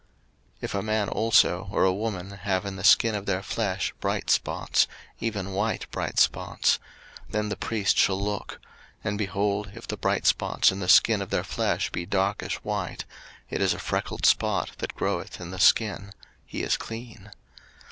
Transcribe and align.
03:013:038 0.53 0.57
If 0.63 0.73
a 0.73 0.81
man 0.81 1.09
also 1.09 1.69
or 1.71 1.83
a 1.83 1.93
woman 1.93 2.31
have 2.31 2.65
in 2.65 2.75
the 2.75 2.83
skin 2.83 3.13
of 3.13 3.27
their 3.27 3.43
flesh 3.43 3.93
bright 3.99 4.31
spots, 4.31 4.87
even 5.19 5.51
white 5.53 5.85
bright 5.91 6.17
spots; 6.17 6.79
03:013:039 7.27 7.31
Then 7.33 7.49
the 7.49 7.55
priest 7.55 7.97
shall 7.99 8.19
look: 8.19 8.59
and, 9.03 9.19
behold, 9.19 9.73
if 9.75 9.87
the 9.87 9.97
bright 9.97 10.25
spots 10.25 10.71
in 10.71 10.79
the 10.79 10.89
skin 10.89 11.21
of 11.21 11.29
their 11.29 11.43
flesh 11.43 11.91
be 11.91 12.07
darkish 12.07 12.55
white; 12.63 13.05
it 13.51 13.61
is 13.61 13.75
a 13.75 13.79
freckled 13.79 14.25
spot 14.25 14.71
that 14.79 14.95
groweth 14.95 15.39
in 15.39 15.51
the 15.51 15.59
skin; 15.59 16.13
he 16.47 16.63
is 16.63 16.77
clean. 16.77 17.29